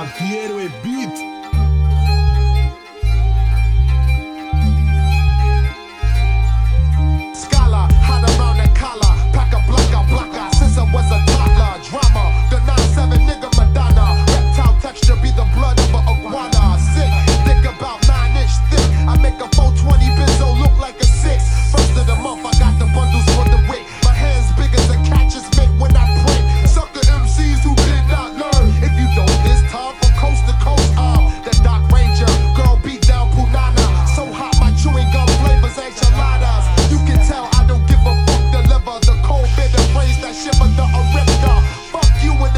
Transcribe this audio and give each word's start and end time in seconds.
Atjeru 0.00 0.62
e 0.64 0.68
bitë 0.84 1.39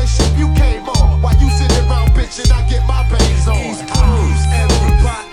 the 0.02 0.08
ship 0.08 0.32
you 0.36 0.50
came 0.54 0.82
on. 0.88 1.22
While 1.22 1.38
you 1.38 1.48
sit 1.50 1.70
around 1.78 2.10
bitching, 2.10 2.50
I 2.50 2.66
get 2.68 2.82
my 2.86 3.06
bangs 3.08 3.46
on. 3.46 3.54
East 3.62 3.86
Coast, 3.86 4.44
everybody. 4.50 5.30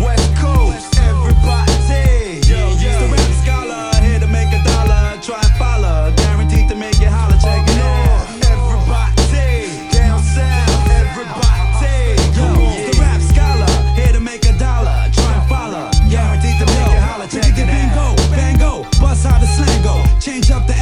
West 0.00 0.30
Coast, 0.40 0.96
everybody. 0.96 2.40
Yo, 2.48 2.72
it's 2.72 2.80
the 2.80 3.08
rap 3.12 3.32
scholar 3.44 3.92
here 4.00 4.20
to 4.20 4.26
make 4.26 4.48
a 4.56 4.60
dollar. 4.64 5.20
Try 5.20 5.36
and 5.44 5.54
follow, 5.60 6.12
guaranteed 6.16 6.68
to 6.70 6.76
make 6.76 6.96
it 6.96 7.12
holler. 7.12 7.36
Check 7.44 7.60
it 7.68 7.76
oh, 7.76 7.84
out. 7.84 8.40
Everybody, 8.48 9.92
down 9.92 10.18
south, 10.24 10.88
everybody. 10.88 12.16
Yo, 12.32 12.48
the 12.88 12.96
rap 13.04 13.20
scholar 13.20 13.72
here 14.00 14.12
to 14.16 14.20
make 14.20 14.44
a 14.48 14.56
dollar. 14.56 15.12
Try 15.12 15.28
and 15.36 15.44
follow, 15.44 15.84
guaranteed 16.08 16.56
to 16.56 16.66
make 16.72 16.88
it 16.96 17.04
holler. 17.04 17.28
Check 17.28 17.52
it 17.52 17.68
out. 17.68 17.76
Bango, 17.76 18.06
bango, 18.32 18.72
bust 18.96 19.26
how 19.28 19.36
the 19.38 19.46
slang 19.46 19.82
go. 19.84 20.00
Change 20.24 20.50
up 20.50 20.66
the 20.66 20.79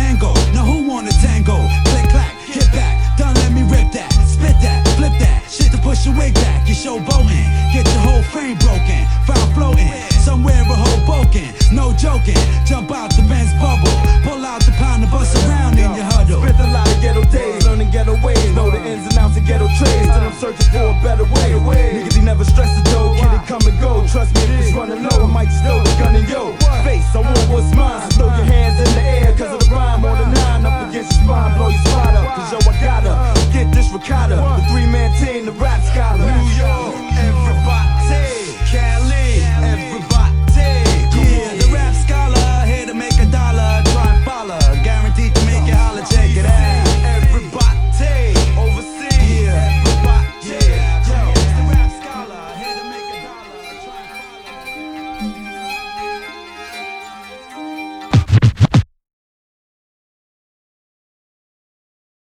get 7.78 7.94
your 7.94 8.02
whole 8.02 8.22
frame 8.34 8.58
broken. 8.58 9.06
Foul 9.22 9.46
floating, 9.54 9.90
somewhere 10.26 10.62
a 10.62 10.74
Hoboken. 10.74 11.54
No 11.70 11.94
joking, 11.94 12.38
jump 12.66 12.90
out 12.90 13.14
the 13.14 13.22
Benz 13.30 13.54
bubble. 13.62 13.94
Pull 14.26 14.42
out 14.42 14.62
the 14.66 14.72
pound 14.72 15.02
and 15.02 15.10
bust 15.12 15.36
around 15.46 15.78
in 15.78 15.94
your 15.94 16.08
huddle. 16.10 16.42
Spent 16.42 16.58
a 16.58 16.70
lot 16.74 16.88
of 16.90 16.98
ghetto 17.00 17.22
days, 17.30 17.66
learning 17.66 17.90
ghetto 17.90 18.18
ways, 18.24 18.50
know 18.54 18.70
the 18.70 18.82
ins 18.82 19.06
and 19.06 19.18
outs 19.18 19.36
of 19.36 19.46
ghetto 19.46 19.68
trades. 19.78 20.10
Still 20.10 20.26
I'm 20.26 20.34
searching 20.34 20.70
for 20.74 20.90
a 20.90 20.96
better 21.02 21.26
way. 21.30 21.54
Niggas 21.94 22.16
he 22.18 22.22
never 22.22 22.44
stress 22.44 22.70
the 22.78 22.82
dough, 22.90 23.14
kid 23.14 23.30
it 23.30 23.46
come 23.46 23.62
and 23.62 23.78
go. 23.80 24.06
Trust 24.08 24.34
me, 24.34 24.42
it's 24.58 24.74
running 24.74 25.02
low, 25.02 25.22
I 25.22 25.30
might 25.30 25.52
still 25.52 25.78
gun 26.02 26.16
in 26.16 26.26
yo 26.26 26.56
face. 26.82 27.06
I 27.14 27.20
want 27.22 27.46
what's 27.52 27.70
mine, 27.74 28.10
so 28.10 28.26
throw 28.26 28.30
your 28.34 28.48
hands 28.48 28.78
in 28.82 28.90
the 28.96 29.02
air, 29.02 29.30
cause 29.38 29.52
of 29.54 29.60
the 29.60 29.70
rhyme 29.70 30.04
on 30.04 30.18
the 30.18 30.26
nine 30.34 30.66
up 30.66 30.88
against 30.88 31.14
your 31.14 31.22
spine, 31.22 31.54
blow 31.56 31.68
your 31.68 31.82
spot 31.86 32.14
up. 32.18 32.26
Cause 32.34 32.52
yo, 32.52 32.58
I 32.58 32.74
gotta 32.82 33.12
get 33.52 33.70
this 33.72 33.86
ricotta. 33.92 34.36
The 34.36 34.64
three 34.72 34.88
man 34.90 35.10
team, 35.20 35.46
the 35.46 35.52
rap 35.52 35.78